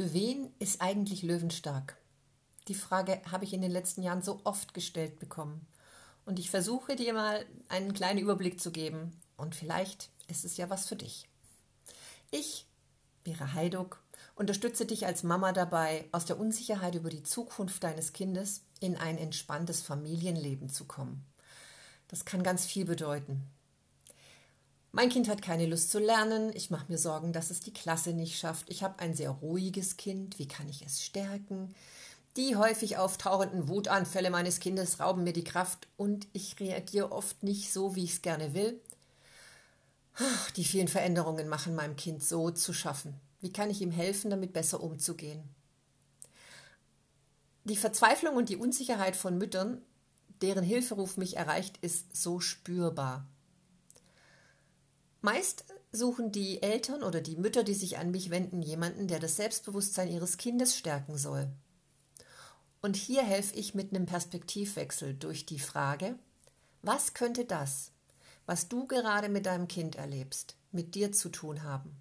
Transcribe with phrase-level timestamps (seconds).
[0.00, 1.98] Für wen ist eigentlich Löwenstark?
[2.68, 5.66] Die Frage habe ich in den letzten Jahren so oft gestellt bekommen.
[6.24, 9.20] Und ich versuche dir mal einen kleinen Überblick zu geben.
[9.36, 11.28] Und vielleicht ist es ja was für dich.
[12.30, 12.66] Ich,
[13.24, 14.02] Vera Heiduck,
[14.36, 19.18] unterstütze dich als Mama dabei, aus der Unsicherheit über die Zukunft deines Kindes in ein
[19.18, 21.26] entspanntes Familienleben zu kommen.
[22.08, 23.50] Das kann ganz viel bedeuten.
[24.92, 26.50] Mein Kind hat keine Lust zu lernen.
[26.54, 28.68] Ich mache mir Sorgen, dass es die Klasse nicht schafft.
[28.68, 30.38] Ich habe ein sehr ruhiges Kind.
[30.38, 31.74] Wie kann ich es stärken?
[32.36, 37.72] Die häufig auftauchenden Wutanfälle meines Kindes rauben mir die Kraft und ich reagiere oft nicht
[37.72, 38.80] so, wie ich es gerne will.
[40.56, 43.14] Die vielen Veränderungen machen meinem Kind so zu schaffen.
[43.40, 45.42] Wie kann ich ihm helfen, damit besser umzugehen?
[47.64, 49.80] Die Verzweiflung und die Unsicherheit von Müttern,
[50.42, 53.26] deren Hilferuf mich erreicht, ist so spürbar.
[55.22, 59.36] Meist suchen die Eltern oder die Mütter, die sich an mich wenden, jemanden, der das
[59.36, 61.48] Selbstbewusstsein ihres Kindes stärken soll.
[62.80, 66.18] Und hier helfe ich mit einem Perspektivwechsel durch die Frage,
[66.82, 67.92] was könnte das,
[68.46, 71.94] was du gerade mit deinem Kind erlebst, mit dir zu tun haben?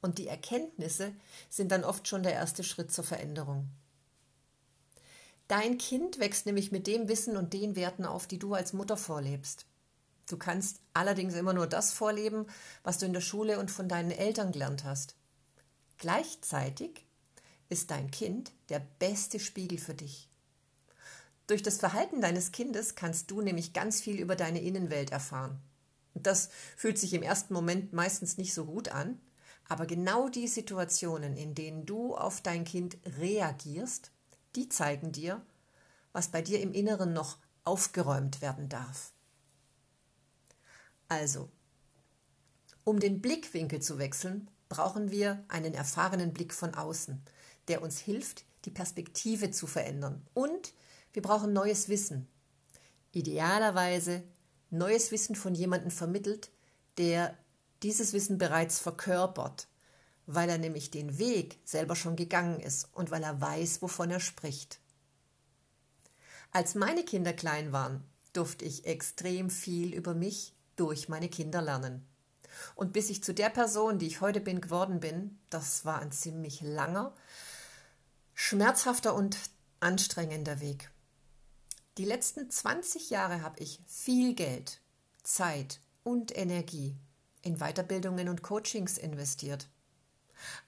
[0.00, 1.14] Und die Erkenntnisse
[1.48, 3.68] sind dann oft schon der erste Schritt zur Veränderung.
[5.46, 8.96] Dein Kind wächst nämlich mit dem Wissen und den Werten auf, die du als Mutter
[8.96, 9.66] vorlebst.
[10.28, 12.46] Du kannst allerdings immer nur das vorleben,
[12.82, 15.16] was du in der Schule und von deinen Eltern gelernt hast.
[15.98, 17.04] Gleichzeitig
[17.68, 20.28] ist dein Kind der beste Spiegel für dich.
[21.46, 25.60] Durch das Verhalten deines Kindes kannst du nämlich ganz viel über deine Innenwelt erfahren.
[26.14, 29.20] Das fühlt sich im ersten Moment meistens nicht so gut an,
[29.68, 34.10] aber genau die Situationen, in denen du auf dein Kind reagierst,
[34.56, 35.44] die zeigen dir,
[36.12, 39.13] was bei dir im Inneren noch aufgeräumt werden darf.
[41.08, 41.50] Also,
[42.84, 47.22] um den Blickwinkel zu wechseln, brauchen wir einen erfahrenen Blick von außen,
[47.68, 50.26] der uns hilft, die Perspektive zu verändern.
[50.34, 50.72] Und
[51.12, 52.26] wir brauchen neues Wissen.
[53.12, 54.22] Idealerweise
[54.70, 56.50] neues Wissen von jemandem vermittelt,
[56.98, 57.38] der
[57.82, 59.68] dieses Wissen bereits verkörpert,
[60.26, 64.20] weil er nämlich den Weg selber schon gegangen ist und weil er weiß, wovon er
[64.20, 64.80] spricht.
[66.50, 72.06] Als meine Kinder klein waren, durfte ich extrem viel über mich durch meine Kinder lernen.
[72.74, 76.12] Und bis ich zu der Person, die ich heute bin, geworden bin, das war ein
[76.12, 77.14] ziemlich langer,
[78.34, 79.36] schmerzhafter und
[79.80, 80.90] anstrengender Weg.
[81.98, 84.80] Die letzten 20 Jahre habe ich viel Geld,
[85.22, 86.96] Zeit und Energie
[87.42, 89.68] in Weiterbildungen und Coachings investiert.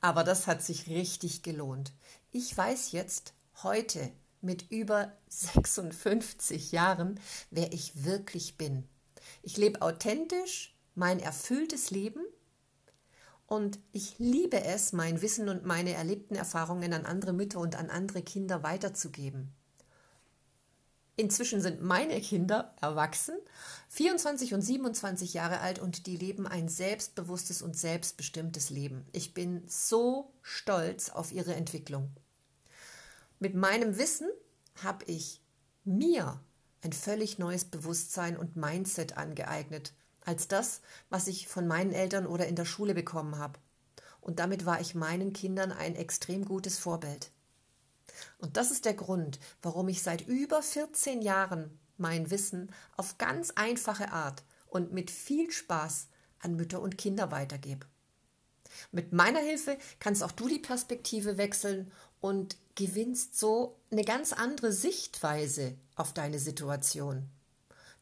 [0.00, 1.92] Aber das hat sich richtig gelohnt.
[2.30, 7.18] Ich weiß jetzt heute mit über 56 Jahren,
[7.50, 8.88] wer ich wirklich bin.
[9.42, 12.24] Ich lebe authentisch mein erfülltes Leben
[13.46, 17.90] und ich liebe es, mein Wissen und meine erlebten Erfahrungen an andere Mütter und an
[17.90, 19.52] andere Kinder weiterzugeben.
[21.18, 23.36] Inzwischen sind meine Kinder erwachsen,
[23.88, 29.06] 24 und 27 Jahre alt und die leben ein selbstbewusstes und selbstbestimmtes Leben.
[29.12, 32.10] Ich bin so stolz auf ihre Entwicklung.
[33.38, 34.28] Mit meinem Wissen
[34.82, 35.40] habe ich
[35.84, 36.38] mir
[36.82, 39.92] ein völlig neues Bewusstsein und Mindset angeeignet,
[40.24, 43.58] als das, was ich von meinen Eltern oder in der Schule bekommen habe.
[44.20, 47.30] Und damit war ich meinen Kindern ein extrem gutes Vorbild.
[48.38, 53.52] Und das ist der Grund, warum ich seit über 14 Jahren mein Wissen auf ganz
[53.52, 56.08] einfache Art und mit viel Spaß
[56.40, 57.86] an Mütter und Kinder weitergebe.
[58.92, 64.72] Mit meiner Hilfe kannst auch du die Perspektive wechseln und gewinnst so eine ganz andere
[64.72, 67.28] Sichtweise auf deine Situation.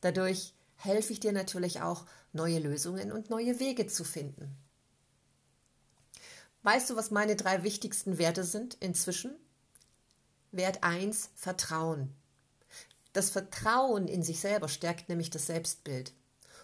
[0.02, 4.56] Dadurch helfe ich dir natürlich auch, neue Lösungen und neue Wege zu finden.
[6.64, 9.34] Weißt du, was meine drei wichtigsten Werte sind inzwischen?
[10.50, 12.12] Wert 1, Vertrauen.
[13.12, 16.12] Das Vertrauen in sich selber stärkt nämlich das Selbstbild.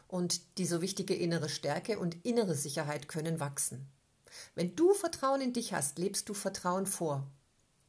[0.08, 3.86] Und die so wichtige innere Stärke und innere Sicherheit können wachsen.
[4.56, 7.30] Wenn du Vertrauen in dich hast, lebst du Vertrauen vor.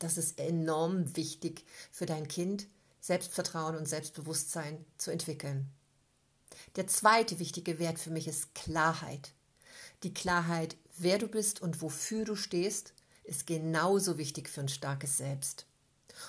[0.02, 2.68] Das ist enorm wichtig für dein Kind,
[3.02, 5.70] Selbstvertrauen und Selbstbewusstsein zu entwickeln.
[6.76, 9.32] Der zweite wichtige Wert für mich ist Klarheit.
[10.02, 12.94] Die Klarheit, wer du bist und wofür du stehst,
[13.24, 15.68] ist genauso wichtig für ein starkes Selbst.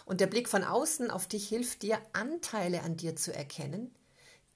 [0.04, 3.90] Und der Blick von außen auf dich hilft dir, Anteile an dir zu erkennen,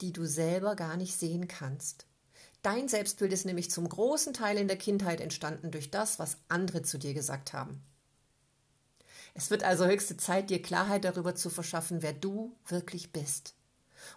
[0.02, 2.04] die du selber gar nicht sehen kannst.
[2.60, 6.82] Dein Selbstbild ist nämlich zum großen Teil in der Kindheit entstanden durch das, was andere
[6.82, 7.82] zu dir gesagt haben.
[9.38, 13.54] Es wird also höchste Zeit, dir Klarheit darüber zu verschaffen, wer du wirklich bist.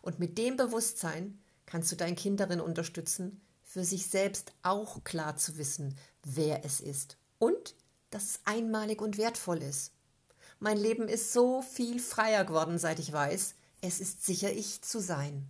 [0.02, 5.36] Und mit dem Bewusstsein kannst du dein Kind darin unterstützen, für sich selbst auch klar
[5.36, 7.76] zu wissen, wer es ist und
[8.12, 9.92] dass es einmalig und wertvoll ist.
[10.60, 15.02] Mein Leben ist so viel freier geworden, seit ich weiß, es ist sicher ich zu
[15.02, 15.50] sein.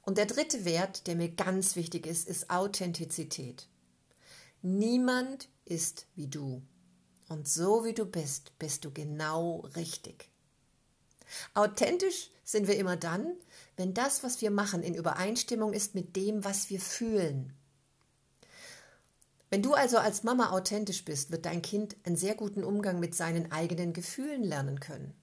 [0.00, 3.68] Und der dritte Wert, der mir ganz wichtig ist, ist Authentizität.
[4.62, 6.62] Niemand ist wie du.
[7.28, 10.30] Und so wie du bist, bist du genau richtig.
[11.54, 13.34] Authentisch sind wir immer dann,
[13.76, 17.52] wenn das, was wir machen, in Übereinstimmung ist mit dem, was wir fühlen.
[19.50, 23.14] Wenn du also als Mama authentisch bist, wird dein Kind einen sehr guten Umgang mit
[23.14, 25.14] seinen eigenen Gefühlen lernen können.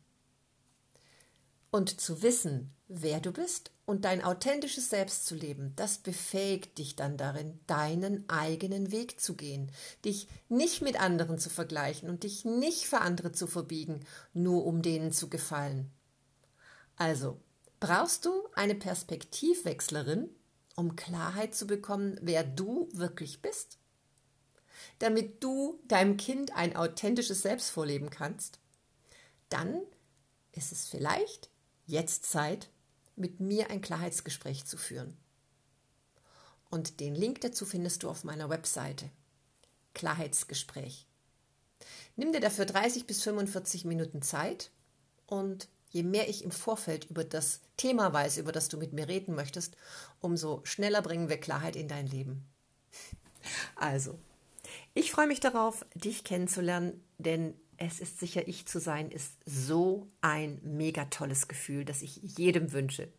[1.76, 6.96] Und zu wissen, wer du bist und dein authentisches Selbst zu leben, das befähigt dich
[6.96, 9.70] dann darin, deinen eigenen Weg zu gehen,
[10.06, 14.84] dich nicht mit anderen zu vergleichen und dich nicht für andere zu verbiegen, nur um
[14.84, 15.92] denen zu gefallen.
[16.96, 17.42] Also,
[17.82, 20.30] brauchst du eine Perspektivwechslerin,
[20.78, 23.80] um Klarheit zu bekommen, wer du wirklich bist?
[25.00, 28.60] Damit du deinem Kind ein authentisches Selbst vorleben kannst?
[29.50, 29.82] Dann
[30.54, 31.50] ist es vielleicht
[31.86, 32.70] jetzt Zeit,
[33.16, 35.18] mit mir ein Klarheitsgespräch zu führen.
[36.70, 39.10] Und den Link dazu findest du auf meiner Webseite.
[39.94, 41.08] Klarheitsgespräch.
[42.16, 44.72] Nimm dir dafür 30 bis 45 Minuten Zeit
[45.28, 49.08] und je mehr ich im Vorfeld über das Thema weiß, über das du mit mir
[49.08, 49.78] reden möchtest,
[50.20, 52.46] umso schneller bringen wir Klarheit in dein Leben.
[53.76, 54.20] Also,
[54.94, 60.08] ich freue mich darauf, dich kennenzulernen, denn es ist sicher ich zu sein, ist so
[60.22, 63.10] ein mega tolles Gefühl, das ich jedem wünsche.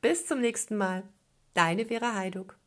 [0.00, 1.02] Bis zum nächsten Mal.
[1.54, 2.58] Deine Vera Heiduk.